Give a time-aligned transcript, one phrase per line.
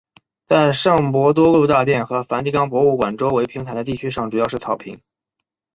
[0.47, 4.99] 在圣伯多禄大殿和梵蒂冈博物馆周围平坦的地区上主要是草坪。